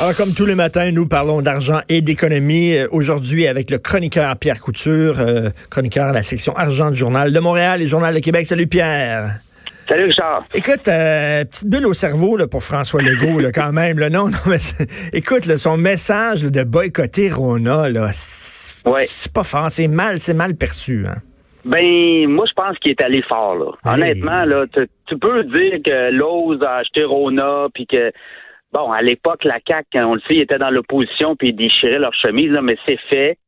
Alors, 0.00 0.16
comme 0.16 0.32
tous 0.32 0.46
les 0.46 0.54
matins, 0.54 0.90
nous 0.92 1.06
parlons 1.06 1.42
d'argent 1.42 1.80
et 1.90 2.00
d'économie. 2.00 2.74
Euh, 2.74 2.86
Aujourd'hui, 2.90 3.46
avec 3.46 3.70
le 3.70 3.78
chroniqueur 3.78 4.34
Pierre 4.38 4.60
Couture, 4.60 5.20
euh, 5.20 5.50
chroniqueur 5.70 6.06
à 6.06 6.12
la 6.12 6.22
section 6.22 6.56
argent 6.56 6.90
du 6.90 6.96
Journal 6.96 7.32
de 7.32 7.38
Montréal 7.38 7.82
et 7.82 7.86
Journal 7.86 8.14
de 8.14 8.20
Québec. 8.20 8.46
Salut 8.46 8.66
Pierre. 8.66 9.34
Salut 9.86 10.04
Richard. 10.04 10.44
Écoute, 10.54 10.88
euh, 10.88 11.44
petite 11.44 11.68
bulle 11.68 11.84
au 11.86 11.92
cerveau 11.92 12.36
là, 12.38 12.46
pour 12.46 12.62
François 12.62 13.02
Legault, 13.02 13.40
là, 13.40 13.52
quand 13.52 13.72
même. 13.72 13.98
Là. 13.98 14.08
Non, 14.08 14.28
non, 14.28 14.38
mais 14.46 14.56
écoute, 15.12 15.44
là, 15.46 15.58
son 15.58 15.76
message 15.76 16.44
de 16.44 16.62
boycotter 16.62 17.28
Rona, 17.30 17.90
là, 17.90 18.08
c'est 18.12 18.88
Ouais. 18.88 19.04
pas 19.34 19.44
fort, 19.44 19.70
c'est 19.70 19.88
mal, 19.88 20.18
c'est 20.20 20.32
mal 20.34 20.54
perçu. 20.54 21.04
Hein. 21.06 21.16
Ben, 21.66 22.26
moi, 22.26 22.46
je 22.48 22.54
pense 22.54 22.78
qu'il 22.78 22.92
est 22.92 23.02
allé 23.02 23.20
fort, 23.28 23.54
là. 23.56 23.92
Honnêtement, 23.92 24.44
là, 24.46 24.64
tu, 24.72 24.80
tu 25.06 25.18
peux 25.18 25.44
dire 25.44 25.74
que 25.84 26.10
Lowe's 26.10 26.58
a 26.64 26.76
acheté 26.76 27.04
Rona, 27.04 27.66
puis 27.74 27.86
que, 27.86 28.10
bon, 28.72 28.92
à 28.92 29.02
l'époque, 29.02 29.44
la 29.44 29.58
CAQ, 29.66 30.04
on 30.04 30.14
le 30.14 30.20
sait, 30.20 30.36
ils 30.36 30.42
étaient 30.42 30.58
dans 30.58 30.70
l'opposition, 30.70 31.36
puis 31.36 31.48
ils 31.48 31.56
déchiraient 31.56 31.98
leur 31.98 32.14
chemise, 32.14 32.50
là, 32.50 32.62
mais 32.62 32.76
c'est 32.86 33.00
fait. 33.08 33.38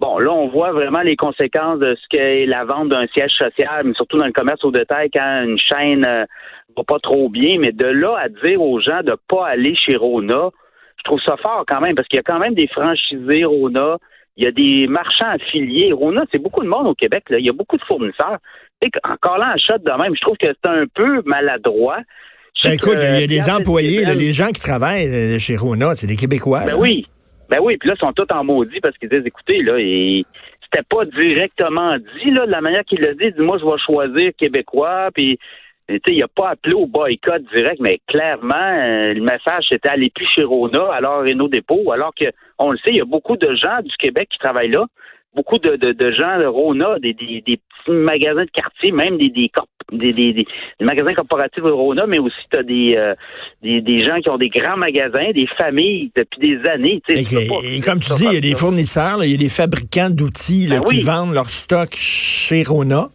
Bon, 0.00 0.18
là, 0.18 0.32
on 0.32 0.46
voit 0.46 0.70
vraiment 0.70 1.00
les 1.00 1.16
conséquences 1.16 1.80
de 1.80 1.96
ce 1.96 2.06
qu'est 2.08 2.46
la 2.46 2.64
vente 2.64 2.88
d'un 2.88 3.06
siège 3.08 3.32
social, 3.32 3.82
mais 3.84 3.94
surtout 3.94 4.16
dans 4.16 4.26
le 4.26 4.32
commerce 4.32 4.64
au 4.64 4.70
détail, 4.70 5.10
quand 5.12 5.42
une 5.44 5.58
chaîne 5.58 6.06
euh, 6.06 6.24
va 6.76 6.84
pas 6.86 7.00
trop 7.00 7.28
bien. 7.28 7.58
Mais 7.58 7.72
de 7.72 7.86
là 7.86 8.16
à 8.16 8.28
dire 8.28 8.62
aux 8.62 8.78
gens 8.78 9.02
de 9.02 9.16
pas 9.28 9.48
aller 9.48 9.74
chez 9.74 9.96
Rona, 9.96 10.50
je 10.98 11.02
trouve 11.02 11.20
ça 11.26 11.36
fort 11.36 11.64
quand 11.66 11.80
même, 11.80 11.96
parce 11.96 12.06
qu'il 12.06 12.18
y 12.18 12.20
a 12.20 12.22
quand 12.22 12.38
même 12.38 12.54
des 12.54 12.68
franchisés 12.68 13.44
Rona, 13.44 13.98
il 14.36 14.44
y 14.44 14.46
a 14.46 14.52
des 14.52 14.86
marchands 14.86 15.30
affiliés. 15.30 15.92
Rona, 15.92 16.22
c'est 16.32 16.40
beaucoup 16.40 16.62
de 16.62 16.68
monde 16.68 16.86
au 16.86 16.94
Québec, 16.94 17.24
là. 17.28 17.40
Il 17.40 17.46
y 17.46 17.50
a 17.50 17.52
beaucoup 17.52 17.76
de 17.76 17.84
fournisseurs. 17.84 18.38
Encore 19.04 19.38
là, 19.38 19.54
en 19.54 19.58
shot 19.58 19.78
de 19.78 19.92
même, 20.00 20.14
je 20.14 20.20
trouve 20.20 20.36
que 20.36 20.46
c'est 20.46 20.70
un 20.70 20.84
peu 20.94 21.22
maladroit. 21.26 21.98
Ben, 22.64 22.72
écoute, 22.72 22.98
il 22.98 23.20
y 23.20 23.24
a 23.24 23.26
des 23.26 23.40
Pierre 23.40 23.56
employés, 23.56 24.04
là, 24.04 24.14
les 24.14 24.32
gens 24.32 24.48
qui 24.48 24.60
travaillent 24.60 25.06
euh, 25.06 25.38
chez 25.38 25.56
Rona, 25.56 25.94
c'est 25.94 26.06
des 26.06 26.16
Québécois. 26.16 26.60
ben 26.60 26.72
là. 26.72 26.78
oui. 26.78 27.06
Ben 27.48 27.58
oui, 27.62 27.78
puis 27.78 27.88
là, 27.88 27.94
ils 27.96 28.00
sont 28.00 28.12
tous 28.12 28.26
en 28.30 28.44
maudit 28.44 28.78
parce 28.80 28.96
qu'ils 28.98 29.08
disent, 29.08 29.24
écoutez, 29.24 29.62
là, 29.62 29.76
et 29.78 30.24
c'était 30.64 30.84
pas 30.86 31.04
directement 31.06 31.96
dit, 31.96 32.30
là, 32.30 32.46
de 32.46 32.50
la 32.50 32.60
manière 32.60 32.84
qu'il 32.84 33.00
l'a 33.00 33.14
dit, 33.14 33.32
dit, 33.32 33.40
moi, 33.40 33.58
je 33.58 33.64
vais 33.64 33.78
choisir 33.84 34.32
québécois, 34.36 35.08
puis, 35.14 35.38
tu 35.88 35.94
sais, 35.94 36.14
il 36.14 36.22
a 36.22 36.28
pas 36.28 36.50
appelé 36.50 36.74
au 36.74 36.86
boycott 36.86 37.42
direct, 37.54 37.80
mais 37.80 38.00
clairement, 38.06 38.54
euh, 38.54 39.14
le 39.14 39.22
message, 39.22 39.64
c'était 39.70 39.88
aller 39.88 40.10
plus 40.14 40.26
chez 40.34 40.44
Rona, 40.44 40.92
alors 40.92 41.22
Renault 41.22 41.48
Dépôt, 41.48 41.90
alors 41.90 42.12
que, 42.14 42.26
on 42.58 42.72
le 42.72 42.78
sait, 42.78 42.90
il 42.90 42.98
y 42.98 43.00
a 43.00 43.06
beaucoup 43.06 43.36
de 43.36 43.54
gens 43.54 43.80
du 43.82 43.96
Québec 43.96 44.28
qui 44.30 44.38
travaillent 44.38 44.70
là, 44.70 44.84
beaucoup 45.38 45.58
de, 45.58 45.72
de, 45.76 45.90
de 45.92 46.10
gens 46.20 46.34
de 46.38 46.46
Rona, 46.46 46.98
des, 46.98 47.14
des, 47.14 47.42
des 47.46 47.56
petits 47.58 47.90
magasins 48.12 48.44
de 48.44 48.50
quartier, 48.50 48.90
même 49.02 49.16
des, 49.22 49.30
des, 49.30 49.48
corp- 49.56 49.68
des, 49.92 50.12
des, 50.12 50.32
des- 50.38 50.46
des 50.80 50.84
magasins 50.92 51.14
corporatifs 51.14 51.62
de 51.62 51.70
Rona, 51.70 52.06
mais 52.12 52.18
aussi 52.18 52.42
tu 52.52 52.58
as 52.58 52.62
des, 52.64 52.94
euh, 52.96 53.14
des, 53.62 53.80
des 53.90 53.98
gens 54.04 54.18
qui 54.20 54.28
ont 54.30 54.36
des 54.46 54.48
grands 54.58 54.76
magasins, 54.76 55.30
des 55.42 55.48
familles 55.60 56.10
depuis 56.16 56.40
des 56.48 56.58
années. 56.68 57.00
Et, 57.08 57.24
tu 57.24 57.34
pas 57.34 57.60
et 57.64 57.80
comme 57.80 58.00
tu 58.00 58.12
dis, 58.18 58.26
il 58.30 58.34
y 58.34 58.36
a 58.36 58.40
des 58.50 58.54
fournisseurs, 58.54 59.18
il 59.24 59.30
y 59.30 59.34
a 59.34 59.42
des 59.48 59.48
fabricants 59.60 60.10
d'outils 60.10 60.66
Ben 60.68 60.82
qui 60.82 60.96
oui. 60.96 61.02
vendent 61.02 61.34
leur 61.34 61.48
stock 61.50 61.90
chez 61.94 62.62
Rona. 62.64 63.08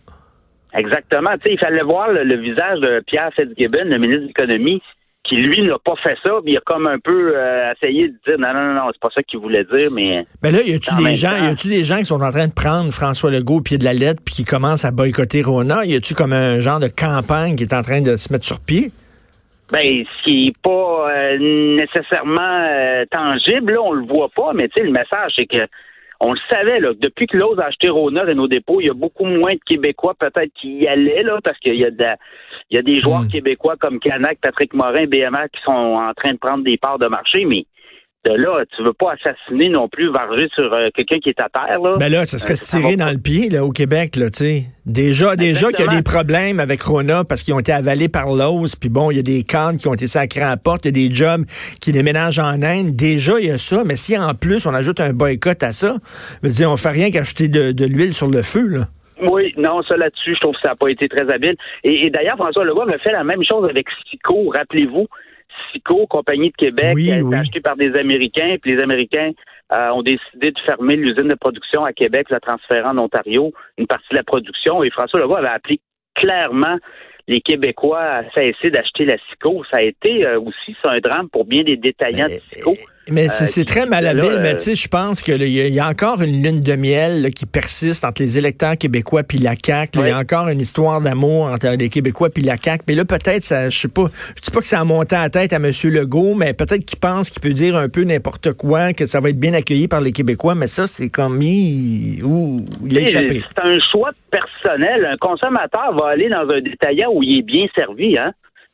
Exactement. 0.76 1.32
Tu 1.34 1.42
sais, 1.50 1.54
il 1.54 1.60
fallait 1.60 1.84
voir 1.84 2.12
le, 2.12 2.24
le 2.24 2.38
visage 2.38 2.80
de 2.80 3.04
Pierre 3.06 3.30
Fitzgibbon, 3.36 3.86
le 3.86 3.98
ministre 4.00 4.22
de 4.24 4.28
l'Économie, 4.28 4.82
lui, 5.36 5.66
n'a 5.68 5.78
pas 5.84 5.96
fait 6.04 6.16
ça. 6.24 6.32
Puis 6.44 6.54
il 6.54 6.58
a 6.58 6.62
comme 6.66 6.88
un 6.88 7.00
peu 7.00 7.34
euh, 7.36 7.72
essayé 7.74 8.08
de 8.10 8.14
dire 8.26 8.38
non, 8.40 8.54
non, 8.54 8.66
non, 8.66 8.74
non, 8.74 8.90
c'est 8.92 9.00
pas 9.02 9.10
ça 9.14 9.22
qu'il 9.24 9.40
voulait 9.40 9.66
dire, 9.66 9.90
mais 9.92 10.26
Mais 10.42 10.52
là, 10.52 10.60
y 10.64 10.74
a-tu 10.74 10.94
des 10.96 11.16
gens, 11.16 11.30
temps- 11.30 11.44
y 11.46 11.48
a-tu 11.48 11.68
des 11.70 11.84
gens 11.84 11.98
qui 11.98 12.06
sont 12.06 12.22
en 12.22 12.32
train 12.32 12.48
de 12.48 12.54
prendre 12.54 12.92
François 12.92 13.32
Legault 13.32 13.58
au 13.58 13.62
pied 13.62 13.78
de 13.78 13.84
la 13.84 13.94
lettre 13.94 14.22
puis 14.26 14.36
qui 14.36 14.44
commencent 14.44 14.86
à 14.86 14.92
boycotter 14.92 15.42
Rona? 15.42 15.86
Y 15.86 15.96
a-tu 15.96 16.14
comme 16.14 16.34
un 16.34 16.60
genre 16.60 16.80
de 16.80 16.88
campagne 16.90 17.56
qui 17.56 17.64
est 17.64 17.74
en 17.74 17.82
train 17.82 18.02
de 18.02 18.16
se 18.16 18.32
mettre 18.32 18.46
sur 18.46 18.60
pied? 18.60 18.92
Ben, 19.72 19.82
ce 19.82 20.24
qui 20.24 20.48
est 20.48 20.58
pas 20.62 21.10
euh, 21.10 21.38
nécessairement 21.78 22.68
euh, 22.70 23.06
tangible, 23.10 23.74
là, 23.74 23.82
on 23.82 23.94
le 23.94 24.06
voit 24.06 24.30
pas, 24.36 24.52
mais 24.54 24.68
tu 24.68 24.74
sais, 24.78 24.84
le 24.84 24.92
message, 24.92 25.32
c'est 25.36 25.46
que 25.46 25.66
on 26.24 26.34
le 26.34 26.40
savait, 26.50 26.80
là, 26.80 26.94
que 26.94 27.00
depuis 27.00 27.28
que 27.28 27.38
l'ose 27.38 27.60
a 27.60 27.66
acheté 27.66 27.90
Rona 27.90 28.24
et 28.30 28.34
nos 28.36 28.48
dépôts, 28.48 28.80
il 28.82 28.88
y 28.88 28.90
a 28.90 28.94
beaucoup 28.94 29.26
moins 29.26 29.54
de 29.54 29.60
Québécois 29.66 30.16
peut-être 30.18 30.52
qui 30.60 30.80
y 30.80 30.88
allaient, 30.88 31.24
là, 31.24 31.40
parce 31.44 31.58
qu'il 31.60 31.76
y 31.76 31.86
a 31.86 31.92
de 31.92 32.02
la- 32.02 32.18
il 32.72 32.78
y 32.78 32.80
a 32.80 32.82
des 32.82 32.96
joueurs 32.96 33.24
Mm. 33.24 33.28
québécois 33.28 33.76
comme 33.80 34.00
Canac, 34.00 34.38
Patrick 34.42 34.74
Morin, 34.74 35.06
BMR 35.06 35.48
qui 35.54 35.62
sont 35.64 35.74
en 35.74 36.14
train 36.14 36.32
de 36.34 36.38
prendre 36.38 36.64
des 36.64 36.78
parts 36.78 36.98
de 37.00 37.08
marché, 37.08 37.46
mais 37.46 37.66
de 38.26 38.32
là, 38.42 38.64
tu 38.76 38.84
veux 38.84 38.94
pas 38.94 39.14
assassiner 39.14 39.70
non 39.70 39.90
plus, 39.90 40.10
varger 40.12 40.48
sur 40.56 40.72
euh, 40.74 40.88
quelqu'un 40.96 41.20
qui 41.20 41.30
est 41.30 41.42
à 41.42 41.50
terre, 41.50 41.82
là. 41.82 41.98
Ben 42.00 42.10
là, 42.10 42.26
ça 42.26 42.38
serait 42.38 42.54
Euh, 42.54 42.56
se 42.56 42.66
ça 42.66 42.78
tirer 42.78 42.96
dans 42.96 43.10
le 43.12 43.18
pied 43.18 43.50
là, 43.50 43.66
au 43.66 43.72
Québec, 43.72 44.16
là, 44.16 44.30
tu 44.30 44.46
sais. 44.46 44.64
Déjà, 44.86 45.36
déjà 45.36 45.72
qu'il 45.72 45.86
y 45.86 45.90
a 45.90 45.96
des 45.96 46.02
problèmes 46.04 46.60
avec 46.60 46.82
Rona 46.82 47.24
parce 47.26 47.44
qu'ils 47.44 47.54
ont 47.54 47.60
été 47.60 47.74
avalés 47.74 48.08
par 48.10 48.28
l'os, 48.28 48.76
puis 48.78 48.90
bon, 48.90 49.12
il 49.12 49.18
y 49.18 49.20
a 49.20 49.24
des 49.24 49.44
cadres 49.44 49.78
qui 49.78 49.88
ont 49.90 49.94
été 49.94 50.08
sacrés 50.08 50.42
à 50.42 50.50
la 50.50 50.58
porte, 50.58 50.86
il 50.86 50.98
y 50.98 51.06
a 51.06 51.10
des 51.10 51.14
jobs 51.14 51.46
qui 51.82 51.92
déménagent 51.92 52.40
en 52.40 52.62
Inde. 52.62 52.96
Déjà, 52.96 53.40
il 53.40 53.48
y 53.48 53.52
a 53.52 53.58
ça, 53.58 53.84
mais 53.86 53.98
si 53.98 54.18
en 54.18 54.34
plus 54.34 54.66
on 54.66 54.74
ajoute 54.74 55.00
un 55.02 55.12
boycott 55.14 55.62
à 55.62 55.72
ça, 55.74 55.96
je 56.42 56.48
veux 56.48 56.54
dire, 56.54 56.72
on 56.72 56.78
fait 56.78 56.92
rien 56.92 57.12
qu'acheter 57.12 57.50
de, 57.50 57.72
de 57.72 57.86
l'huile 57.86 58.14
sur 58.14 58.28
le 58.30 58.42
feu, 58.42 58.68
là. 58.68 58.88
Oui, 59.22 59.54
non, 59.58 59.82
ça 59.84 59.96
là-dessus, 59.96 60.34
je 60.36 60.40
trouve 60.40 60.56
que 60.56 60.62
ça 60.64 60.70
n'a 60.70 60.76
pas 60.76 60.90
été 60.90 61.08
très 61.08 61.30
habile. 61.34 61.56
Et, 61.84 62.06
et 62.06 62.10
d'ailleurs, 62.10 62.36
François 62.38 62.66
Legault 62.66 62.82
a 62.90 62.98
fait 63.00 63.12
la 63.12 63.24
même 63.24 63.44
chose 63.44 63.70
avec 63.70 63.86
Sico, 64.10 64.50
rappelez-vous. 64.50 65.08
Sico, 65.72 66.08
compagnie 66.08 66.50
de 66.50 66.56
Québec, 66.56 66.94
Oui, 66.96 67.06
qui 67.06 67.12
a 67.12 67.16
été 67.16 67.24
oui. 67.24 67.36
achetée 67.36 67.62
par 67.62 67.76
des 67.76 67.96
Américains, 67.96 68.58
puis 68.62 68.76
les 68.76 68.84
Américains 68.84 69.32
euh, 69.74 69.90
ont 69.90 70.04
décidé 70.04 70.52
de 70.52 70.60
fermer 70.66 70.96
l'usine 70.96 71.28
de 71.28 71.36
production 71.36 71.86
à 71.86 71.94
Québec, 71.94 72.28
la 72.30 72.40
transférant 72.40 72.92
en 72.92 73.04
Ontario, 73.04 73.54
une 73.78 73.88
partie 73.88 74.08
de 74.12 74.18
la 74.18 74.24
production. 74.24 74.84
Et 74.84 74.90
François 74.92 75.20
Legault 75.20 75.36
avait 75.36 75.48
appelé 75.48 75.80
clairement 76.16 76.78
les 77.28 77.42
Québécois 77.42 78.02
à 78.02 78.24
cesser 78.32 78.70
d'acheter 78.70 79.06
la 79.06 79.18
Sico. 79.30 79.64
Ça 79.72 79.78
a 79.78 79.82
été 79.82 80.28
euh, 80.28 80.40
aussi 80.40 80.76
un 80.86 81.00
drame 81.00 81.30
pour 81.30 81.46
bien 81.46 81.64
des 81.64 81.78
détaillants 81.78 82.28
de 82.28 82.40
Sico. 82.44 82.74
Mais 83.10 83.28
c'est 83.30 83.44
Euh, 83.44 83.48
c'est 83.48 83.66
très 83.66 83.86
malhabile, 83.86 84.36
là, 84.36 84.40
mais 84.40 84.54
euh, 84.54 84.56
tu 84.56 84.62
sais, 84.62 84.76
je 84.76 84.88
pense 84.88 85.22
que 85.22 85.32
là, 85.32 85.46
il 85.46 85.52
y, 85.52 85.72
y 85.72 85.80
a 85.80 85.88
encore 85.88 86.22
une 86.22 86.42
lune 86.42 86.62
de 86.62 86.76
miel 86.76 87.22
là, 87.22 87.32
qui 87.32 87.46
persiste 87.46 88.06
entre 88.06 88.22
les 88.22 88.38
électeurs 88.38 88.78
québécois 88.78 89.24
puis 89.24 89.40
la 89.40 89.56
CAQ. 89.62 90.00
Il 90.00 90.08
y 90.08 90.12
a 90.12 90.18
encore 90.18 90.48
une 90.48 90.62
histoire 90.62 91.02
d'amour 91.02 91.48
entre 91.48 91.76
les 91.78 91.90
Québécois 91.90 92.30
puis 92.30 92.44
la 92.44 92.56
CAQ. 92.56 92.86
Mais 92.88 92.96
là, 92.96 93.04
peut-être, 93.04 93.44
ça, 93.44 93.70
je 93.70 93.78
sais 93.78 93.88
pas, 93.90 94.06
je 94.36 94.42
dis 94.42 94.52
pas 94.52 94.62
que 94.62 94.68
ça 94.68 94.80
a 94.80 94.84
monté 94.86 95.16
à 95.16 95.24
la 95.24 95.30
tête 95.30 95.52
à 95.52 95.58
M. 95.58 95.72
Legault, 95.84 96.36
mais 96.36 96.54
peut-être 96.54 96.86
qu'il 96.86 97.00
pense 97.00 97.30
qu'il 97.30 97.42
peut 97.42 97.54
dire 97.54 97.76
un 97.76 97.90
peu 97.90 98.04
n'importe 98.04 98.54
quoi, 98.54 98.94
que 98.94 99.06
ça 99.06 99.20
va 99.20 99.30
être 99.30 99.40
bien 99.40 99.54
accueilli 99.54 99.90
par 99.90 100.00
les 100.00 100.14
Québécois, 100.14 100.56
mais 100.56 100.68
ça, 100.68 100.88
c'est 100.88 101.10
comme, 101.10 101.42
il, 101.42 102.24
ouh, 102.24 102.66
il 102.86 102.98
a 102.98 103.02
échappé. 103.02 103.44
C'est 103.56 103.70
un 103.70 103.80
choix 103.80 104.12
personnel. 104.32 105.06
Un 105.12 105.18
consommateur 105.18 105.94
va 106.00 106.08
aller 106.08 106.30
dans 106.30 106.50
un 106.50 106.62
détaillant 106.62 107.12
où 107.14 107.22
il 107.22 107.40
est 107.40 107.42
bien 107.42 107.66
servi, 107.78 108.18
hein. 108.18 108.32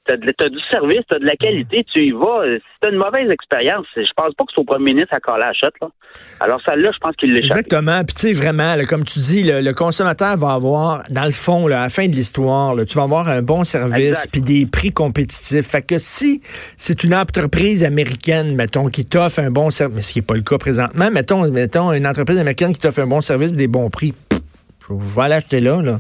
T'as 0.10 0.18
de- 0.18 0.34
t'as 0.36 0.50
du 0.50 0.58
service, 0.72 1.02
t'as 1.08 1.20
de 1.20 1.26
la 1.26 1.36
qualité, 1.36 1.86
tu 1.94 2.04
y 2.04 2.12
vas. 2.12 2.42
Si 2.58 2.64
t'as 2.82 2.90
une 2.90 2.98
mauvaise 2.98 3.30
expérience, 3.30 3.86
je 3.96 4.02
pense 4.16 4.34
pas 4.34 4.44
que 4.46 4.52
c'est 4.56 4.60
au 4.60 4.64
premier 4.64 4.94
ministre 4.94 5.14
à 5.16 5.20
coller 5.20 5.42
la 5.42 5.54
chute, 5.54 5.76
là. 5.80 5.90
Alors, 6.40 6.60
celle-là, 6.68 6.90
je 6.92 6.98
pense 6.98 7.16
qu'il 7.16 7.32
l'échappe. 7.32 7.58
Exactement. 7.60 8.04
Puis 8.04 8.16
tu 8.16 8.22
sais, 8.22 8.34
vraiment, 8.34 8.76
là, 8.76 8.86
comme 8.86 9.04
tu 9.06 9.20
dis, 9.20 9.44
le, 9.44 9.62
le 9.62 9.74
consommateur 9.74 10.36
va 10.38 10.54
avoir, 10.54 11.04
dans 11.12 11.26
le 11.26 11.32
fond, 11.32 11.68
là, 11.68 11.82
à 11.82 11.84
la 11.84 11.90
fin 11.90 12.08
de 12.08 12.14
l'histoire, 12.16 12.74
tu 12.88 12.96
vas 12.98 13.04
avoir 13.04 13.28
un 13.30 13.44
bon 13.44 13.64
service 13.64 14.26
puis 14.32 14.42
des 14.42 14.66
prix 14.66 14.92
compétitifs. 14.92 15.68
Fait 15.68 15.84
que 15.84 16.00
si 16.00 16.42
c'est 16.76 17.04
une 17.04 17.14
entreprise 17.14 17.84
américaine, 17.84 18.56
mettons, 18.56 18.88
qui 18.90 19.06
t'offre 19.06 19.38
un 19.40 19.52
bon 19.52 19.70
service, 19.70 19.96
mais 19.96 20.02
ce 20.02 20.14
qui 20.14 20.20
n'est 20.20 20.26
pas 20.26 20.34
le 20.36 20.42
cas 20.42 20.58
présentement, 20.58 21.12
mettons, 21.12 21.48
mettons 21.52 21.94
une 21.94 22.08
entreprise 22.08 22.40
américaine 22.40 22.74
qui 22.74 22.80
t'offre 22.80 23.00
un 23.02 23.08
bon 23.08 23.22
service 23.22 23.50
et 23.50 23.56
des 23.56 23.68
bons 23.68 23.92
prix, 23.92 24.14
pff, 24.30 24.40
va 24.90 25.28
l'acheter 25.28 25.60
là, 25.60 25.82
là. 25.84 26.00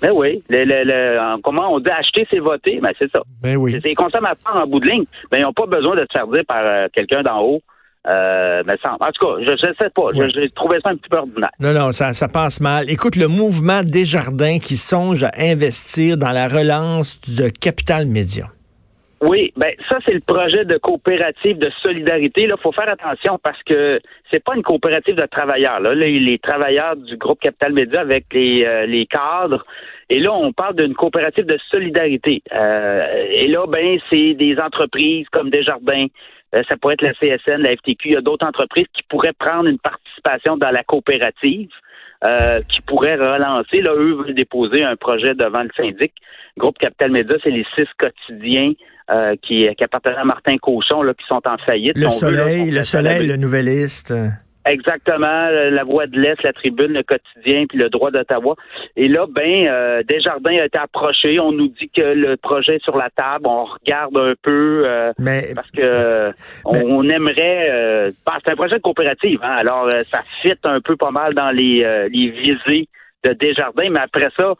Ben 0.00 0.12
oui. 0.14 0.42
Le, 0.48 0.64
le- 0.64 0.84
le- 0.84 1.20
en- 1.20 1.40
comment 1.40 1.72
on 1.74 1.80
dit 1.80 1.90
acheter, 1.90 2.26
c'est 2.30 2.38
voter? 2.38 2.78
Ben, 2.82 2.92
c'est 2.98 3.10
ça. 3.10 3.20
Ben 3.42 3.56
oui. 3.56 3.72
C'est 3.82 3.88
les 3.88 3.94
consommateurs 3.94 4.56
en 4.56 4.66
bout 4.66 4.80
de 4.80 4.86
ligne. 4.88 5.04
Ben, 5.30 5.38
ils 5.38 5.42
n'ont 5.42 5.52
pas 5.52 5.66
besoin 5.66 5.96
de 5.96 6.02
se 6.02 6.06
faire 6.16 6.26
dire 6.28 6.44
par 6.46 6.62
euh, 6.64 6.86
quelqu'un 6.92 7.22
d'en 7.22 7.40
haut. 7.42 7.60
Euh, 8.08 8.62
ben, 8.62 8.76
ça- 8.82 8.92
en 8.98 9.10
tout 9.12 9.26
cas, 9.26 9.42
je 9.44 9.50
ne 9.52 9.56
sais 9.80 9.90
pas. 9.94 10.02
Je- 10.14 10.18
Ouais. 10.20 10.28
J'ai 10.32 10.50
trouvé 10.50 10.78
ça 10.82 10.90
un 10.90 10.96
petit 10.96 11.08
peu 11.10 11.18
ordinaire. 11.18 11.50
Non, 11.60 11.72
non, 11.72 11.92
ça, 11.92 12.12
ça 12.12 12.28
passe 12.28 12.60
mal. 12.60 12.88
Écoute, 12.90 13.16
le 13.16 13.26
mouvement 13.28 13.82
Desjardins 13.82 14.58
qui 14.60 14.76
songe 14.76 15.24
à 15.24 15.32
investir 15.38 16.16
dans 16.16 16.30
la 16.30 16.48
relance 16.48 17.20
de 17.38 17.48
Capital 17.48 18.06
Média. 18.06 18.46
Oui, 19.20 19.52
ben 19.56 19.72
ça 19.90 19.98
c'est 20.06 20.14
le 20.14 20.20
projet 20.20 20.64
de 20.64 20.76
coopérative 20.78 21.58
de 21.58 21.70
solidarité. 21.82 22.46
Là, 22.46 22.56
faut 22.62 22.70
faire 22.70 22.88
attention 22.88 23.36
parce 23.42 23.60
que 23.64 24.00
c'est 24.30 24.44
pas 24.44 24.54
une 24.54 24.62
coopérative 24.62 25.16
de 25.16 25.26
travailleurs. 25.26 25.80
Là, 25.80 25.92
les, 25.94 26.20
les 26.20 26.38
travailleurs 26.38 26.94
du 26.94 27.16
groupe 27.16 27.40
Capital 27.40 27.72
Média 27.72 28.00
avec 28.00 28.26
les, 28.32 28.64
euh, 28.64 28.86
les 28.86 29.06
cadres. 29.06 29.64
Et 30.08 30.20
là, 30.20 30.32
on 30.32 30.52
parle 30.52 30.76
d'une 30.76 30.94
coopérative 30.94 31.46
de 31.46 31.58
solidarité. 31.72 32.42
Euh, 32.52 33.24
et 33.32 33.48
là, 33.48 33.66
ben 33.66 33.98
c'est 34.12 34.34
des 34.34 34.56
entreprises 34.60 35.26
comme 35.32 35.50
Desjardins. 35.50 36.06
euh, 36.54 36.62
ça 36.70 36.76
pourrait 36.76 36.94
être 36.94 37.02
la 37.02 37.14
CSN, 37.14 37.62
la 37.62 37.76
FTQ. 37.76 38.08
Il 38.10 38.12
y 38.14 38.16
a 38.16 38.20
d'autres 38.20 38.46
entreprises 38.46 38.86
qui 38.94 39.02
pourraient 39.08 39.32
prendre 39.36 39.66
une 39.68 39.80
participation 39.80 40.56
dans 40.56 40.70
la 40.70 40.84
coopérative. 40.84 41.70
euh, 42.24 42.60
qui 42.68 42.80
pourraient 42.80 43.14
relancer. 43.14 43.80
Là, 43.80 43.92
eux 43.94 44.14
veulent 44.14 44.34
déposer 44.34 44.82
un 44.82 44.96
projet 44.96 45.34
devant 45.34 45.62
le 45.62 45.70
syndic. 45.76 46.12
Groupe 46.56 46.76
Capital 46.78 47.12
Média, 47.12 47.36
c'est 47.44 47.52
les 47.52 47.64
six 47.76 47.86
quotidiens 47.96 48.72
euh, 49.10 49.34
qui, 49.42 49.68
qui 49.74 49.84
appartenaient 49.84 50.16
à 50.16 50.24
Martin 50.24 50.56
Cochon, 50.56 51.02
là, 51.02 51.14
qui 51.14 51.24
sont 51.26 51.40
en 51.46 51.58
faillite. 51.64 51.96
Le 51.96 52.02
veut, 52.02 52.06
là, 52.06 52.10
soleil, 52.10 52.70
le 52.70 52.84
soleil, 52.84 53.26
le 53.26 53.36
nouvelliste. 53.36 54.12
Exactement, 54.68 55.48
la 55.50 55.84
Voix 55.84 56.06
de 56.06 56.18
l'Est, 56.18 56.42
la 56.42 56.52
Tribune, 56.52 56.92
le 56.92 57.02
quotidien, 57.02 57.64
puis 57.66 57.78
le 57.78 57.88
droit 57.88 58.10
d'Ottawa. 58.10 58.54
Et 58.96 59.08
là, 59.08 59.26
ben, 59.26 59.66
euh, 59.66 60.02
Desjardins 60.06 60.56
a 60.60 60.66
été 60.66 60.78
approché. 60.78 61.40
On 61.40 61.52
nous 61.52 61.68
dit 61.68 61.88
que 61.88 62.02
le 62.02 62.36
projet 62.36 62.76
est 62.76 62.84
sur 62.84 62.96
la 62.96 63.08
table. 63.08 63.46
On 63.46 63.64
regarde 63.64 64.16
un 64.16 64.34
peu 64.42 64.82
euh, 64.84 65.12
mais, 65.18 65.52
parce 65.54 65.70
que 65.70 66.32
on, 66.66 67.08
aimerait. 67.08 67.70
Euh, 67.70 68.10
bah, 68.26 68.34
c'est 68.44 68.52
un 68.52 68.56
projet 68.56 68.76
de 68.76 68.82
coopérative, 68.82 69.40
hein, 69.42 69.56
alors 69.58 69.88
ça 70.10 70.22
fit 70.42 70.52
un 70.64 70.80
peu 70.80 70.96
pas 70.96 71.10
mal 71.10 71.32
dans 71.34 71.50
les, 71.50 72.08
les 72.12 72.30
visées 72.30 72.88
de 73.24 73.32
Desjardins, 73.32 73.88
mais 73.90 74.00
après 74.00 74.28
ça. 74.36 74.54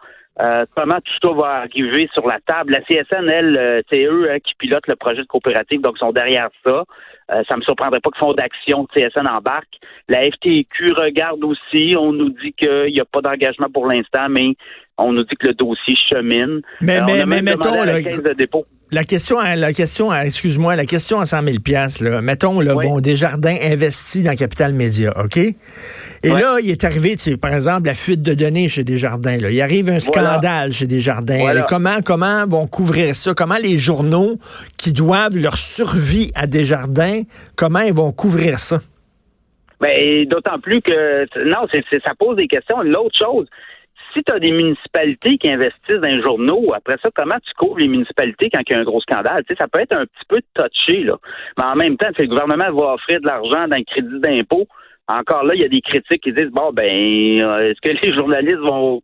Comment 0.74 1.00
tout 1.04 1.28
ça 1.28 1.32
va 1.32 1.62
arriver 1.62 2.08
sur 2.12 2.26
la 2.26 2.38
table? 2.46 2.72
La 2.72 2.80
CSN, 2.80 3.28
elle, 3.30 3.82
c'est 3.90 4.04
eux 4.04 4.30
hein, 4.30 4.38
qui 4.44 4.54
pilotent 4.54 4.86
le 4.86 4.96
projet 4.96 5.22
de 5.22 5.26
coopérative, 5.26 5.80
donc 5.80 5.94
ils 5.96 6.00
sont 6.00 6.12
derrière 6.12 6.48
ça. 6.64 6.84
Euh, 7.30 7.42
ça 7.48 7.56
me 7.56 7.62
surprendrait 7.62 8.00
pas 8.00 8.10
que 8.10 8.18
Fonds 8.18 8.32
d'action 8.32 8.84
de 8.84 8.88
CSN 8.94 9.26
embarque. 9.26 9.74
La 10.08 10.24
FTQ 10.24 10.92
regarde 10.98 11.44
aussi. 11.44 11.94
On 11.98 12.12
nous 12.12 12.30
dit 12.30 12.54
qu'il 12.56 12.92
n'y 12.92 13.00
a 13.00 13.04
pas 13.04 13.20
d'engagement 13.20 13.68
pour 13.72 13.86
l'instant, 13.86 14.28
mais 14.30 14.54
on 14.96 15.12
nous 15.12 15.24
dit 15.24 15.36
que 15.36 15.48
le 15.48 15.54
dossier 15.54 15.94
chemine. 15.94 16.62
Mais, 16.80 17.00
euh, 17.00 17.24
mais, 17.26 17.42
mettons, 17.42 17.82
la, 17.82 18.00
la 18.90 19.04
question, 19.04 19.38
la 19.40 19.72
question, 19.72 20.12
excuse-moi, 20.12 20.76
la 20.76 20.86
question 20.86 21.20
à 21.20 21.26
100 21.26 21.42
000 21.42 21.58
pièces 21.58 22.00
là. 22.00 22.22
Mettons, 22.22 22.60
le 22.60 22.74
bon, 22.74 23.00
Desjardins 23.00 23.56
investit 23.62 24.22
dans 24.22 24.34
Capital 24.34 24.72
Média, 24.72 25.12
OK? 25.22 25.36
Et 25.36 25.54
là, 26.28 26.58
il 26.62 26.70
est 26.70 26.84
arrivé, 26.84 27.16
par 27.40 27.54
exemple, 27.54 27.86
la 27.86 27.94
fuite 27.94 28.22
de 28.22 28.34
données 28.34 28.68
chez 28.68 28.84
Desjardins. 28.84 29.36
Là. 29.36 29.50
Il 29.50 29.60
arrive 29.60 29.90
un 29.90 30.00
scandale 30.00 30.72
chez 30.72 30.86
Desjardins. 30.86 31.64
comment, 31.68 32.00
comment 32.04 32.46
vont 32.46 32.66
couvrir 32.66 33.14
ça? 33.14 33.34
Comment 33.34 33.58
les 33.62 33.76
journaux 33.76 34.38
qui 34.76 34.92
doivent 34.92 35.36
leur 35.36 35.58
survie 35.58 36.32
à 36.34 36.46
Desjardins, 36.46 37.22
comment 37.56 37.80
ils 37.80 37.92
vont 37.92 38.12
couvrir 38.12 38.58
ça? 38.58 38.80
Ben, 39.80 40.24
d'autant 40.24 40.58
plus 40.58 40.80
que 40.80 41.44
non, 41.44 41.66
c'est, 41.72 41.84
ça 42.04 42.12
pose 42.18 42.36
des 42.36 42.48
questions. 42.48 42.82
L'autre 42.82 43.16
chose, 43.20 43.46
si 44.18 44.24
tu 44.24 44.32
as 44.32 44.38
des 44.38 44.52
municipalités 44.52 45.38
qui 45.38 45.50
investissent 45.50 46.00
dans 46.00 46.08
les 46.08 46.22
journaux, 46.22 46.72
après 46.74 46.96
ça, 47.02 47.08
comment 47.14 47.36
tu 47.44 47.52
couvres 47.54 47.78
les 47.78 47.88
municipalités 47.88 48.50
quand 48.50 48.60
il 48.68 48.72
y 48.72 48.76
a 48.76 48.80
un 48.80 48.84
gros 48.84 49.00
scandale? 49.00 49.44
Tu 49.44 49.54
sais, 49.54 49.60
ça 49.60 49.68
peut 49.68 49.80
être 49.80 49.92
un 49.92 50.04
petit 50.04 50.24
peu 50.28 50.40
touché, 50.54 51.04
là. 51.04 51.16
Mais 51.56 51.64
en 51.64 51.76
même 51.76 51.96
temps, 51.96 52.08
le 52.18 52.26
gouvernement 52.26 52.72
va 52.72 52.94
offrir 52.94 53.20
de 53.20 53.26
l'argent 53.26 53.68
dans 53.68 53.78
le 53.78 53.84
crédit 53.84 54.20
d'impôt. 54.20 54.66
Encore 55.08 55.44
là, 55.44 55.54
il 55.54 55.62
y 55.62 55.64
a 55.64 55.68
des 55.68 55.80
critiques 55.80 56.22
qui 56.22 56.32
disent 56.32 56.50
bon 56.50 56.70
ben 56.72 57.40
euh, 57.40 57.70
est-ce 57.70 57.80
que 57.80 57.96
les 58.06 58.12
journalistes 58.14 58.58
vont 58.58 59.00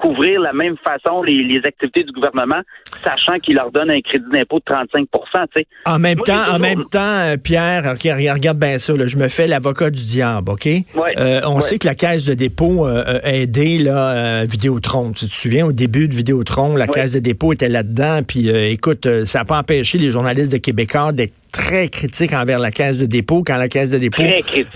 couvrir 0.00 0.40
la 0.40 0.52
même 0.52 0.76
façon 0.84 1.22
les, 1.22 1.60
activités 1.64 2.04
du 2.04 2.12
gouvernement, 2.12 2.60
sachant 3.04 3.38
qu'il 3.38 3.56
leur 3.56 3.70
donne 3.70 3.90
un 3.90 4.00
crédit 4.00 4.24
d'impôt 4.32 4.58
de 4.58 4.64
35 4.64 5.06
tu 5.54 5.66
En 5.84 5.98
même 5.98 6.18
temps, 6.18 6.54
en 6.54 6.58
même 6.58 6.84
temps, 6.84 6.98
euh, 7.00 7.36
Pierre, 7.36 7.84
regarde 7.84 8.58
bien 8.58 8.78
ça, 8.78 8.94
je 9.04 9.16
me 9.16 9.28
fais 9.28 9.46
l'avocat 9.46 9.90
du 9.90 10.04
diable, 10.06 10.52
OK? 10.52 10.66
Euh, 10.66 11.40
on 11.44 11.60
sait 11.60 11.78
que 11.78 11.86
la 11.86 11.94
Caisse 11.94 12.24
de 12.24 12.34
dépôt 12.34 12.86
euh, 12.86 13.20
a 13.22 13.32
aidé 13.32 13.78
là, 13.78 14.44
Vidéotron. 14.44 15.12
Tu 15.12 15.26
te 15.26 15.32
souviens, 15.32 15.66
au 15.66 15.72
début 15.72 16.08
de 16.08 16.14
Vidéotron, 16.14 16.76
la 16.76 16.86
Caisse 16.86 17.12
de 17.12 17.18
dépôt 17.18 17.52
était 17.52 17.68
là-dedans, 17.68 18.20
puis 18.26 18.48
écoute, 18.48 19.06
ça 19.24 19.40
n'a 19.40 19.44
pas 19.44 19.58
empêché 19.58 19.98
les 19.98 20.10
journalistes 20.10 20.52
de 20.52 20.58
Québécois 20.58 21.12
d'être 21.12 21.34
très 21.50 21.88
critique 21.88 22.32
envers 22.32 22.58
la 22.58 22.70
caisse 22.70 22.98
de 22.98 23.06
dépôt 23.06 23.42
quand 23.44 23.56
la 23.56 23.68
caisse 23.68 23.90
de 23.90 23.98
dépôt 23.98 24.22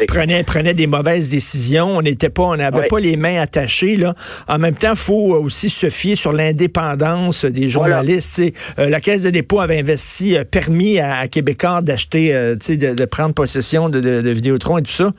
prenait 0.06 0.44
prenait 0.44 0.74
des 0.74 0.86
mauvaises 0.86 1.30
décisions. 1.30 1.96
On 1.96 2.02
n'était 2.02 2.30
pas, 2.30 2.44
on 2.44 2.56
n'avait 2.56 2.86
pas 2.88 3.00
les 3.00 3.16
mains 3.16 3.40
attachées 3.40 3.96
là. 3.96 4.14
En 4.48 4.58
même 4.58 4.74
temps, 4.74 4.94
faut 4.94 5.34
aussi 5.34 5.70
se 5.70 5.88
fier 5.90 6.16
sur 6.16 6.32
l'indépendance 6.32 7.44
des 7.44 7.68
journalistes. 7.68 8.42
Euh, 8.78 8.88
la 8.88 9.00
caisse 9.00 9.22
de 9.22 9.30
dépôt 9.30 9.60
avait 9.60 9.78
investi, 9.78 10.36
euh, 10.36 10.44
permis 10.44 10.98
à, 10.98 11.28
Québécois 11.28 11.80
d'acheter, 11.82 12.34
euh, 12.34 12.56
de, 12.56 13.04
prendre 13.04 13.34
possession 13.34 13.88
de, 13.88 14.00
de, 14.00 14.20
de 14.20 14.30
Vidéotron 14.30 14.78
et 14.78 14.82
tout 14.82 14.92
ça. 14.92 15.12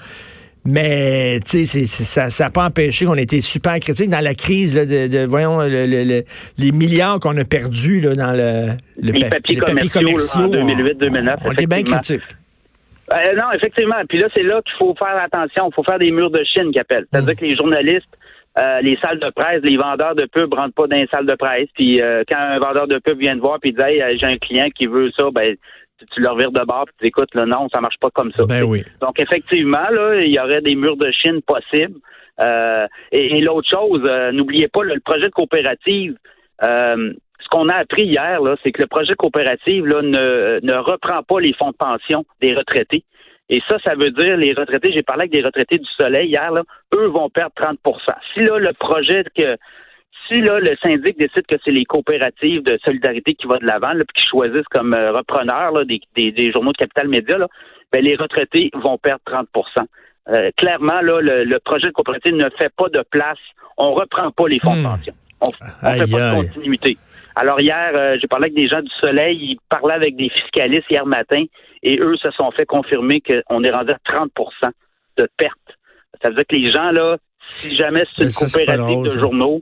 Mais 0.65 1.39
tu 1.41 1.65
sais, 1.65 1.85
ça 1.85 2.44
n'a 2.44 2.50
pas 2.50 2.65
empêché 2.65 3.06
qu'on 3.06 3.15
ait 3.15 3.23
été 3.23 3.41
super 3.41 3.79
critique 3.79 4.09
dans 4.09 4.23
la 4.23 4.33
crise 4.33 4.73
de, 4.73 5.25
voyons 5.25 5.59
les 5.62 6.71
milliards 6.71 7.19
qu'on 7.19 7.38
a 7.38 7.45
perdus 7.45 8.01
là, 8.01 8.15
dans 8.15 8.31
le, 8.31 8.75
le 9.00 9.12
les, 9.12 9.29
papiers 9.29 9.57
commerciaux, 9.89 10.41
en 10.41 10.50
2008-2009. 10.50 11.35
On 11.45 11.51
était 11.51 11.67
bien 11.67 11.83
critiques. 11.83 12.21
Euh, 13.13 13.35
non, 13.35 13.51
effectivement. 13.53 14.01
Puis 14.09 14.17
là, 14.17 14.27
c'est 14.35 14.44
là 14.44 14.62
qu'il 14.63 14.75
faut 14.77 14.95
faire 14.97 15.17
attention. 15.21 15.69
Il 15.69 15.73
faut 15.75 15.83
faire 15.83 16.00
des 16.00 16.12
murs 16.12 16.31
de 16.31 16.44
Chine, 16.44 16.71
qu'appelle. 16.73 17.06
C'est-à-dire 17.12 17.33
mm. 17.33 17.35
que 17.35 17.45
les 17.45 17.56
journalistes, 17.56 18.17
euh, 18.59 18.81
les 18.81 18.97
salles 18.97 19.19
de 19.19 19.29
presse, 19.29 19.62
les 19.63 19.77
vendeurs 19.77 20.15
de 20.15 20.25
pub 20.25 20.51
rentrent 20.53 20.73
pas 20.73 20.88
dans 20.88 20.95
les 20.95 21.07
salles 21.13 21.27
de 21.27 21.35
presse. 21.35 21.67
Puis 21.75 22.01
euh, 22.01 22.23
quand 22.27 22.39
un 22.39 22.57
vendeur 22.57 22.88
de 22.88 22.97
pub 22.97 23.19
vient 23.19 23.35
te 23.35 23.41
voir 23.41 23.59
puis 23.59 23.73
dit 23.73 23.81
hey, 23.81 24.17
j'ai 24.17 24.25
un 24.25 24.38
client 24.38 24.69
qui 24.73 24.88
veut 24.88 25.12
ça, 25.17 25.25
ben 25.31 25.56
tu 26.13 26.21
leur 26.21 26.36
vires 26.36 26.51
de 26.51 26.63
bord 26.65 26.86
et 26.88 26.94
tu 27.00 27.07
écoutes, 27.07 27.33
là, 27.36 27.45
non, 27.45 27.68
ça 27.74 27.81
marche 27.81 27.97
pas 28.00 28.09
comme 28.13 28.31
ça. 28.33 28.45
Ben 28.45 28.63
oui. 28.63 28.83
Donc, 29.01 29.19
effectivement, 29.19 29.89
là, 29.92 30.21
il 30.21 30.33
y 30.33 30.39
aurait 30.39 30.62
des 30.62 30.75
murs 30.75 30.97
de 30.97 31.12
Chine 31.12 31.42
possibles. 31.42 32.00
Euh, 32.44 32.88
et, 33.12 33.39
l'autre 33.42 33.69
chose, 33.69 34.01
euh, 34.03 34.31
n'oubliez 34.31 34.68
pas, 34.68 34.83
le 34.83 35.00
projet 35.00 35.27
de 35.27 35.31
coopérative, 35.33 36.18
euh, 36.63 37.13
ce 37.39 37.47
qu'on 37.50 37.69
a 37.69 37.75
appris 37.75 38.06
hier, 38.06 38.42
là, 38.42 38.56
c'est 38.63 38.71
que 38.71 38.81
le 38.81 38.88
projet 38.88 39.13
de 39.13 39.15
coopérative 39.15 39.86
là, 39.86 40.01
ne, 40.01 40.59
ne 40.62 40.74
reprend 40.77 41.24
pas 41.24 41.39
les 41.39 41.53
fonds 41.53 41.71
de 41.71 41.77
pension 41.77 42.25
des 42.41 42.53
retraités. 42.53 43.03
Et 43.50 43.62
ça, 43.68 43.77
ça 43.83 43.94
veut 43.94 44.12
dire 44.12 44.38
les 44.38 44.53
retraités, 44.53 44.91
j'ai 44.94 45.03
parlé 45.03 45.24
avec 45.24 45.31
des 45.31 45.44
retraités 45.44 45.77
du 45.77 45.89
Soleil 45.95 46.30
hier, 46.30 46.51
là, 46.51 46.63
eux 46.95 47.06
vont 47.07 47.30
perdre 47.30 47.53
30% 47.56 47.77
Si 48.33 48.39
là, 48.39 48.57
le 48.57 48.74
projet 48.74 49.24
que 49.38 49.56
si 50.27 50.42
là, 50.42 50.60
le 50.60 50.75
syndic 50.83 51.18
décide 51.18 51.45
que 51.48 51.56
c'est 51.63 51.72
les 51.72 51.86
coopératives 51.86 52.63
de 52.63 52.77
solidarité 52.83 53.33
qui 53.33 53.48
vont 53.48 53.57
de 53.57 53.66
l'avant, 53.66 53.94
puis 53.94 54.24
qui 54.24 54.27
choisissent 54.27 54.68
comme 54.72 54.94
euh, 54.94 55.12
repreneurs 55.12 55.72
là, 55.72 55.83
des, 55.86 56.00
des, 56.16 56.51
journaux 56.51 56.72
de 56.72 56.77
capital 56.77 57.07
média, 57.07 57.38
là, 57.38 57.48
ben, 57.92 58.04
les 58.04 58.16
retraités 58.16 58.72
vont 58.74 58.98
perdre 58.98 59.22
30% 59.27 59.45
euh, 60.30 60.50
Clairement, 60.57 61.01
là, 61.01 61.22
le, 61.22 61.60
projet 61.60 61.88
de 61.88 61.92
coopérative 61.92 62.36
ne 62.36 62.50
fait 62.57 62.74
pas 62.75 62.89
de 62.89 63.04
place. 63.10 63.38
On 63.77 63.94
reprend 63.94 64.31
pas 64.31 64.48
les 64.48 64.60
fonds 64.60 64.75
de 64.75 64.81
hmm. 64.81 64.83
pension. 64.83 65.13
On 65.42 65.89
ne 65.89 66.06
fait 66.06 66.12
pas 66.12 66.31
de 66.31 66.36
continuité. 66.36 66.98
Alors 67.36 67.60
hier, 67.60 67.92
euh, 67.94 68.18
j'ai 68.19 68.27
parlé 68.27 68.45
avec 68.45 68.56
des 68.56 68.68
gens 68.68 68.81
du 68.81 68.92
Soleil, 69.00 69.38
ils 69.38 69.57
parlaient 69.69 69.94
avec 69.94 70.16
des 70.16 70.30
fiscalistes 70.30 70.89
hier 70.89 71.06
matin, 71.06 71.44
et 71.83 72.00
eux 72.00 72.16
se 72.16 72.31
sont 72.31 72.50
fait 72.51 72.66
confirmer 72.66 73.22
qu'on 73.22 73.63
est 73.63 73.69
rendu 73.69 73.92
à 73.92 74.12
30% 74.12 74.27
de 75.18 75.30
perte. 75.38 75.57
Ça 76.24 76.30
veut 76.30 76.36
dire 76.36 76.45
que 76.48 76.56
les 76.56 76.72
gens, 76.72 76.92
là, 76.92 77.18
si 77.44 77.75
jamais 77.75 78.06
c'est 78.16 78.24
une 78.24 78.31
coopérative 78.31 79.04
de 79.04 79.19
journaux, 79.19 79.62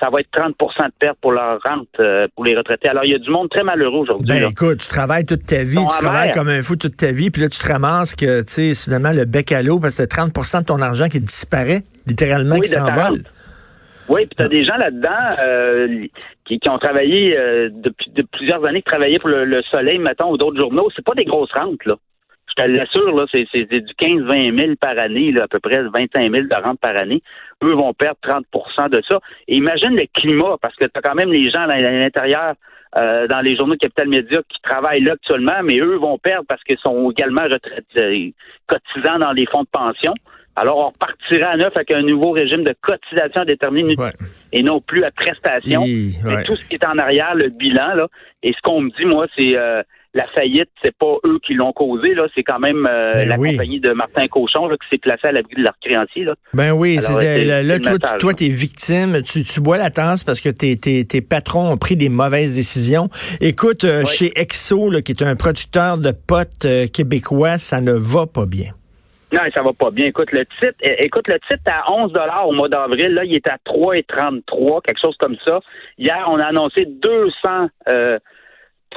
ça 0.00 0.10
va 0.10 0.20
être 0.20 0.28
30% 0.32 0.52
de 0.86 0.92
perte 0.98 1.18
pour 1.20 1.32
leur 1.32 1.58
rente 1.66 1.88
euh, 2.00 2.28
pour 2.34 2.44
les 2.44 2.56
retraités. 2.56 2.88
Alors, 2.88 3.04
il 3.04 3.12
y 3.12 3.14
a 3.14 3.18
du 3.18 3.30
monde 3.30 3.48
très 3.48 3.62
malheureux 3.62 4.00
aujourd'hui. 4.00 4.26
Ben, 4.28 4.50
écoute, 4.50 4.80
tu 4.80 4.88
travailles 4.88 5.24
toute 5.24 5.46
ta 5.46 5.62
vie, 5.62 5.76
tu 5.76 6.04
travailles 6.04 6.30
comme 6.32 6.48
un 6.48 6.62
fou 6.62 6.76
toute 6.76 6.96
ta 6.96 7.12
vie, 7.12 7.30
puis 7.30 7.42
là, 7.42 7.48
tu 7.48 7.58
te 7.58 7.66
ramasses 7.66 8.14
que, 8.14 8.42
tu 8.42 8.52
sais, 8.52 8.74
soudainement, 8.74 9.12
le 9.12 9.24
bec 9.24 9.52
à 9.52 9.62
l'eau, 9.62 9.78
parce 9.78 9.96
que 9.96 10.02
c'est 10.02 10.08
30 10.08 10.32
de 10.32 10.66
ton 10.66 10.80
argent 10.82 11.08
qui 11.08 11.20
disparaît, 11.20 11.82
littéralement, 12.06 12.58
qui 12.60 12.68
s'envole. 12.68 13.22
Oui, 14.08 14.26
puis 14.26 14.36
tu 14.36 14.42
as 14.42 14.48
des 14.48 14.64
gens 14.64 14.76
là-dedans 14.76 15.36
euh, 15.42 16.06
qui, 16.44 16.60
ont 16.68 16.78
travaillé 16.78 17.36
euh, 17.36 17.70
depuis 17.72 18.10
de 18.14 18.22
plusieurs 18.22 18.64
années, 18.64 18.80
qui 18.80 18.84
travaillaient 18.84 19.18
pour 19.18 19.30
le, 19.30 19.62
Soleil, 19.62 19.98
mettons, 19.98 20.30
ou 20.30 20.36
d'autres 20.36 20.60
journaux. 20.60 20.88
C'est 20.94 21.04
pas 21.04 21.14
des 21.14 21.24
grosses 21.24 21.52
rentes, 21.52 21.84
là 21.86 21.94
te 22.56 22.66
l'assure, 22.66 23.14
là, 23.14 23.26
c'est, 23.32 23.44
du 23.44 23.92
15-20 24.00 24.58
000 24.58 24.72
par 24.80 24.98
année, 24.98 25.32
là, 25.32 25.44
à 25.44 25.48
peu 25.48 25.60
près 25.60 25.82
25 25.82 26.22
000 26.22 26.32
de 26.32 26.66
rente 26.66 26.80
par 26.80 27.00
année. 27.00 27.22
Eux 27.62 27.74
vont 27.74 27.92
perdre 27.94 28.18
30% 28.22 28.90
de 28.90 29.02
ça. 29.08 29.20
Et 29.48 29.56
imagine 29.56 29.96
le 29.96 30.06
climat, 30.14 30.56
parce 30.60 30.74
que 30.76 30.84
tu 30.84 30.90
as 30.94 31.02
quand 31.02 31.14
même 31.14 31.30
les 31.30 31.50
gens 31.50 31.68
à 31.68 31.78
l'intérieur 31.78 32.54
euh, 32.98 33.26
dans 33.26 33.40
les 33.40 33.56
journaux 33.56 33.74
de 33.74 33.80
Capital 33.80 34.08
Média 34.08 34.40
qui 34.48 34.60
travaillent 34.62 35.02
là 35.02 35.14
actuellement, 35.14 35.62
mais 35.62 35.78
eux 35.80 35.96
vont 35.96 36.18
perdre 36.18 36.46
parce 36.48 36.62
qu'ils 36.64 36.78
sont 36.78 37.10
également 37.10 37.42
retraités, 37.42 37.84
euh, 38.00 38.30
cotisants 38.66 39.18
dans 39.18 39.32
les 39.32 39.46
fonds 39.46 39.62
de 39.62 39.68
pension. 39.70 40.14
Alors, 40.58 40.78
on 40.78 40.86
repartira 40.88 41.50
à 41.50 41.56
neuf 41.58 41.72
avec 41.76 41.92
un 41.92 42.00
nouveau 42.00 42.30
régime 42.30 42.64
de 42.64 42.74
cotisation 42.80 43.44
déterminé 43.44 43.94
et 44.52 44.62
non 44.62 44.80
plus 44.80 45.04
à 45.04 45.10
prestation. 45.10 45.82
C'est 45.84 46.44
tout 46.44 46.56
ce 46.56 46.64
qui 46.66 46.76
est 46.76 46.86
en 46.86 46.96
arrière, 46.96 47.34
le 47.34 47.50
bilan. 47.50 47.94
Là. 47.94 48.08
Et 48.42 48.52
ce 48.52 48.62
qu'on 48.62 48.80
me 48.80 48.90
dit, 48.96 49.04
moi, 49.04 49.26
c'est 49.36 49.58
euh, 49.58 49.82
la 50.16 50.26
faillite, 50.28 50.70
c'est 50.82 50.96
pas 50.96 51.14
eux 51.26 51.38
qui 51.46 51.52
l'ont 51.52 51.72
causé, 51.72 52.14
là, 52.14 52.26
c'est 52.34 52.42
quand 52.42 52.58
même 52.58 52.86
euh, 52.88 53.12
ben 53.14 53.28
la 53.28 53.36
compagnie 53.36 53.80
de 53.80 53.92
Martin 53.92 54.26
Cochon 54.28 54.66
qui 54.70 54.88
s'est 54.90 54.98
placée 54.98 55.28
à 55.28 55.32
l'abri 55.32 55.56
de 55.56 55.62
leurs 55.62 55.78
créanciers. 55.78 56.24
Là. 56.24 56.34
Ben 56.54 56.72
oui, 56.72 56.96
là, 56.96 57.78
toi, 58.18 58.32
tu 58.32 58.46
es 58.46 58.48
victime, 58.48 59.20
tu, 59.22 59.44
tu 59.44 59.60
bois 59.60 59.76
la 59.76 59.90
tasse 59.90 60.24
parce 60.24 60.40
que 60.40 60.48
tes, 60.48 60.76
tes, 60.76 61.20
patrons 61.20 61.70
ont 61.70 61.76
pris 61.76 61.96
des 61.96 62.08
mauvaises 62.08 62.56
décisions. 62.56 63.10
Écoute, 63.42 63.84
euh, 63.84 64.06
chez 64.06 64.32
Exo, 64.40 64.90
qui 65.04 65.12
est 65.12 65.22
un 65.22 65.36
producteur 65.36 65.98
de 65.98 66.12
potes 66.12 66.64
euh, 66.64 66.86
québécois, 66.86 67.58
ça 67.58 67.82
ne 67.82 67.92
va 67.92 68.26
pas 68.26 68.46
bien. 68.46 68.70
Non, 69.32 69.40
ça 69.54 69.62
va 69.62 69.72
pas 69.74 69.90
bien. 69.90 70.06
Écoute, 70.06 70.32
le 70.32 70.46
titre, 70.46 70.78
écoute, 70.80 71.28
le 71.28 71.38
titre 71.40 71.62
à 71.66 71.92
11 71.92 72.12
dollars 72.12 72.48
au 72.48 72.52
mois 72.52 72.70
d'avril, 72.70 73.12
là, 73.12 73.24
il 73.24 73.34
est 73.34 73.48
à 73.48 73.56
3,33, 73.66 74.80
quelque 74.82 75.00
chose 75.02 75.16
comme 75.18 75.36
ça. 75.46 75.60
Hier, 75.98 76.24
on 76.28 76.38
a 76.38 76.44
annoncé 76.44 76.86
200 76.86 77.68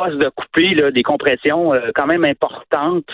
de 0.08 0.30
couper 0.30 0.74
là, 0.76 0.92
des 0.92 1.04
compressions 1.04 1.74
euh, 1.74 1.92
quand 1.96 2.08
même 2.08 2.26
importantes. 2.26 3.10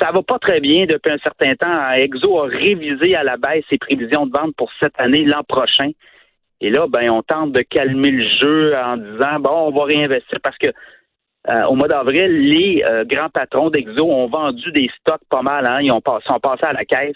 Ça 0.00 0.10
va 0.12 0.22
pas 0.22 0.38
très 0.38 0.60
bien 0.60 0.86
depuis 0.86 1.12
un 1.12 1.18
certain 1.18 1.54
temps. 1.54 1.90
Exo 1.92 2.40
a 2.40 2.46
révisé 2.46 3.14
à 3.14 3.22
la 3.22 3.36
baisse 3.36 3.64
ses 3.70 3.78
prévisions 3.78 4.26
de 4.26 4.32
vente 4.36 4.54
pour 4.56 4.70
cette 4.82 4.98
année, 4.98 5.24
l'an 5.24 5.42
prochain. 5.46 5.90
Et 6.60 6.70
là, 6.70 6.86
ben, 6.88 7.10
on 7.10 7.22
tente 7.22 7.52
de 7.52 7.62
calmer 7.62 8.10
le 8.10 8.28
jeu 8.28 8.74
en 8.76 8.96
disant 8.96 9.40
bon, 9.40 9.68
on 9.68 9.70
va 9.70 9.84
réinvestir 9.84 10.38
parce 10.42 10.56
que 10.58 10.68
euh, 10.68 11.64
au 11.66 11.76
mois 11.76 11.86
d'avril, 11.86 12.48
les 12.48 12.82
euh, 12.88 13.04
grands 13.04 13.28
patrons 13.28 13.70
d'Exo 13.70 14.04
ont 14.04 14.26
vendu 14.26 14.72
des 14.72 14.90
stocks 15.00 15.22
pas 15.30 15.42
mal. 15.42 15.64
Hein. 15.68 15.78
Ils 15.80 15.92
ont, 15.92 16.02
sont 16.26 16.40
passés 16.40 16.66
à 16.66 16.72
la 16.72 16.84
caisse 16.84 17.14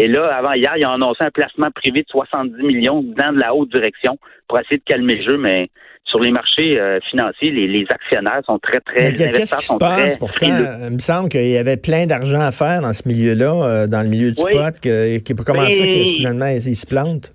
Et 0.00 0.08
là, 0.08 0.34
avant 0.34 0.54
hier, 0.54 0.72
ils 0.78 0.86
ont 0.86 0.92
annoncé 0.92 1.22
un 1.22 1.30
placement 1.30 1.70
privé 1.70 2.00
de 2.00 2.08
70 2.08 2.62
millions 2.62 3.02
dans 3.02 3.34
de 3.34 3.38
la 3.38 3.54
haute 3.54 3.70
direction 3.70 4.16
pour 4.48 4.58
essayer 4.58 4.78
de 4.78 4.82
calmer 4.82 5.16
le 5.16 5.30
jeu, 5.30 5.36
mais 5.36 5.68
sur 6.04 6.20
les 6.20 6.32
marchés 6.32 6.80
euh, 6.80 6.98
financiers, 7.10 7.50
les, 7.50 7.84
actionnaires 7.90 8.40
sont 8.46 8.58
très, 8.58 8.80
très... 8.80 9.12
Qu'est-ce 9.12 9.56
qui 9.56 9.66
se 9.66 9.76
passe 9.76 10.16
pourtant? 10.16 10.46
Il 10.86 10.94
me 10.94 10.98
semble 11.00 11.28
qu'il 11.28 11.46
y 11.48 11.58
avait 11.58 11.76
plein 11.76 12.06
d'argent 12.06 12.40
à 12.40 12.50
faire 12.50 12.80
dans 12.80 12.94
ce 12.94 13.06
milieu-là, 13.06 13.52
euh, 13.52 13.86
dans 13.86 14.00
le 14.00 14.08
milieu 14.08 14.30
du 14.30 14.40
spot, 14.40 14.80
que, 14.82 15.18
qui, 15.18 15.34
comment 15.34 15.68
ça 15.68 15.84
que 15.86 16.04
finalement, 16.16 16.46
ils, 16.46 16.62
se 16.62 16.86
plantent? 16.86 17.34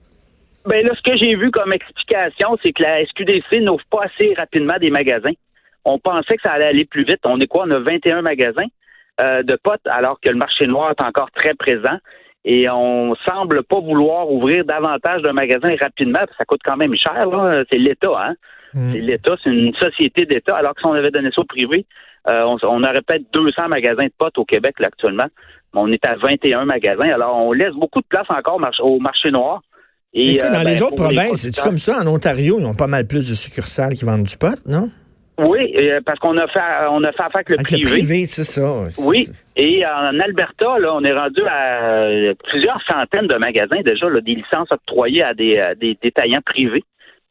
Ben 0.65 0.83
là, 0.83 0.91
ce 0.95 1.11
que 1.11 1.15
j'ai 1.17 1.35
vu 1.35 1.51
comme 1.51 1.71
explication, 1.71 2.57
c'est 2.63 2.73
que 2.73 2.81
la 2.81 3.05
SQDC 3.05 3.61
n'ouvre 3.61 3.85
pas 3.91 4.05
assez 4.05 4.33
rapidement 4.33 4.79
des 4.81 4.89
magasins. 4.89 5.37
On 5.85 5.99
pensait 5.99 6.35
que 6.35 6.41
ça 6.41 6.53
allait 6.53 6.65
aller 6.65 6.85
plus 6.85 7.03
vite. 7.03 7.19
On 7.25 7.39
est 7.39 7.45
quoi? 7.45 7.65
On 7.67 7.71
a 7.71 7.79
21 7.79 8.23
magasins 8.23 8.65
euh, 9.21 9.43
de 9.43 9.55
potes, 9.63 9.85
alors 9.85 10.19
que 10.19 10.29
le 10.29 10.37
marché 10.37 10.65
noir 10.65 10.89
est 10.89 11.03
encore 11.03 11.29
très 11.29 11.53
présent. 11.53 11.99
Et 12.47 12.69
on 12.69 13.15
semble 13.27 13.63
pas 13.63 13.79
vouloir 13.79 14.31
ouvrir 14.31 14.63
davantage 14.65 15.23
de 15.23 15.31
magasins 15.31 15.75
rapidement, 15.79 16.19
parce 16.19 16.31
que 16.31 16.37
ça 16.37 16.45
coûte 16.45 16.61
quand 16.63 16.77
même 16.77 16.95
cher. 16.95 17.27
C'est 17.71 17.79
l'État, 17.79 18.13
hein? 18.15 18.35
Mm. 18.75 18.91
C'est 18.91 19.01
l'État, 19.01 19.35
c'est 19.43 19.49
une 19.49 19.73
société 19.75 20.25
d'État, 20.25 20.55
alors 20.55 20.75
que 20.75 20.81
si 20.81 20.85
on 20.85 20.93
avait 20.93 21.09
donné 21.09 21.29
ça 21.33 21.41
au 21.41 21.45
privé, 21.45 21.85
euh, 22.29 22.57
on, 22.63 22.83
aurait 22.83 23.01
peut-être 23.01 23.25
200 23.33 23.67
magasins 23.69 24.05
de 24.05 24.13
potes 24.17 24.37
au 24.37 24.45
Québec 24.45 24.75
là, 24.79 24.87
actuellement. 24.87 25.27
On 25.73 25.91
est 25.91 26.05
à 26.05 26.15
21 26.15 26.65
magasins. 26.65 27.09
Alors, 27.09 27.35
on 27.37 27.51
laisse 27.51 27.73
beaucoup 27.73 27.99
de 27.99 28.07
place 28.07 28.27
encore 28.29 28.59
au 28.81 28.99
marché 28.99 29.31
noir. 29.31 29.61
Et, 30.13 30.41
euh, 30.41 30.49
dans 30.49 30.59
les 30.59 30.79
ben, 30.79 30.83
autres 30.83 30.95
provinces, 30.95 31.41
c'est 31.41 31.61
comme 31.61 31.77
ça? 31.77 31.99
En 32.01 32.07
Ontario, 32.07 32.57
ils 32.59 32.65
ont 32.65 32.73
pas 32.73 32.87
mal 32.87 33.05
plus 33.05 33.29
de 33.29 33.35
succursales 33.35 33.93
qui 33.93 34.05
vendent 34.05 34.23
du 34.23 34.37
pot, 34.37 34.57
non? 34.65 34.89
Oui, 35.37 35.75
euh, 35.81 35.99
parce 36.05 36.17
qu'on 36.19 36.37
a 36.37 36.47
fait 36.47 36.61
on 36.89 37.03
a 37.03 37.11
fait 37.11 37.21
affaire 37.21 37.35
avec 37.35 37.49
le 37.49 37.55
avec 37.55 37.67
privé. 37.67 37.83
Le 37.83 37.89
privé, 37.89 38.25
c'est 38.25 38.43
ça. 38.43 38.83
Oui. 39.05 39.27
Et 39.57 39.85
en 39.85 40.19
Alberta, 40.19 40.79
là, 40.79 40.95
on 40.95 41.03
est 41.03 41.13
rendu 41.13 41.41
à 41.45 42.33
plusieurs 42.47 42.81
centaines 42.89 43.27
de 43.27 43.35
magasins 43.35 43.81
déjà, 43.85 44.07
là, 44.09 44.21
des 44.21 44.35
licences 44.35 44.69
octroyées 44.71 45.23
à 45.23 45.33
des, 45.33 45.73
des 45.79 45.97
détaillants 46.01 46.41
privés. 46.45 46.83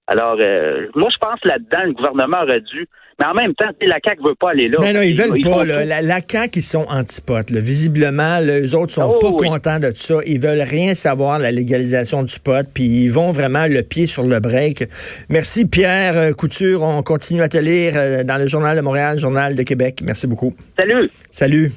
Alors, 0.06 0.36
euh, 0.38 0.86
moi, 0.94 1.08
je 1.10 1.16
pense 1.18 1.40
là-dedans, 1.44 1.84
le 1.84 1.92
gouvernement 1.92 2.42
aurait 2.42 2.60
dû. 2.60 2.86
Mais 3.18 3.26
en 3.26 3.34
même 3.34 3.54
temps, 3.54 3.68
la 3.80 3.98
CAQ 4.04 4.22
veut 4.24 4.34
pas 4.38 4.50
aller 4.50 4.68
là. 4.68 4.78
Mais 4.80 4.92
non, 4.92 5.02
ils 5.02 5.14
veulent 5.14 5.40
pas. 5.40 5.64
La, 5.64 6.02
la, 6.02 6.20
CAQ, 6.20 6.58
ils 6.58 6.62
sont 6.62 6.86
antipotes. 6.88 7.50
Visiblement, 7.50 8.40
les 8.40 8.74
autres 8.74 8.92
sont 8.92 9.14
oh, 9.14 9.18
pas 9.18 9.48
contents 9.48 9.78
de 9.78 9.92
ça. 9.94 10.16
Ils 10.26 10.40
veulent 10.40 10.62
rien 10.62 10.94
savoir 10.94 11.38
de 11.38 11.44
la 11.44 11.52
légalisation 11.52 12.22
du 12.22 12.38
pot, 12.40 12.66
puis 12.72 13.04
ils 13.04 13.10
vont 13.10 13.32
vraiment 13.32 13.66
le 13.66 13.82
pied 13.82 14.06
sur 14.06 14.24
le 14.24 14.40
break. 14.40 14.84
Merci, 15.28 15.64
Pierre 15.64 16.16
euh, 16.16 16.32
Couture. 16.32 16.82
On 16.82 17.02
continue 17.02 17.42
à 17.42 17.48
te 17.48 17.58
lire 17.58 17.94
euh, 17.96 18.24
dans 18.24 18.36
le 18.36 18.46
Journal 18.46 18.76
de 18.76 18.82
Montréal, 18.82 19.18
Journal 19.18 19.54
de 19.56 19.62
Québec. 19.62 20.00
Merci 20.04 20.26
beaucoup. 20.26 20.54
Salut. 20.78 21.10
Salut. 21.30 21.72